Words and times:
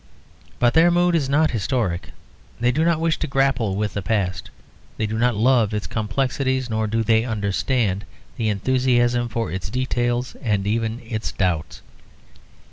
But 0.57 0.73
their 0.73 0.89
mood 0.89 1.13
is 1.13 1.29
not 1.29 1.51
historic, 1.51 2.09
they 2.59 2.71
do 2.71 2.83
not 2.83 2.99
wish 2.99 3.19
to 3.19 3.27
grapple 3.27 3.75
with 3.75 3.93
the 3.93 4.01
past; 4.01 4.49
they 4.97 5.05
do 5.05 5.15
not 5.19 5.35
love 5.35 5.75
its 5.75 5.85
complexities; 5.85 6.71
nor 6.71 6.87
do 6.87 7.03
they 7.03 7.23
understand 7.23 8.05
the 8.35 8.49
enthusiasm 8.49 9.29
for 9.29 9.51
its 9.51 9.69
details 9.69 10.33
and 10.41 10.65
even 10.65 11.01
its 11.05 11.31
doubts. 11.31 11.83